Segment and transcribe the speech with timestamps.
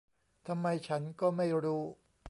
[0.47, 1.83] ทำไมฉันก็ไม่รู้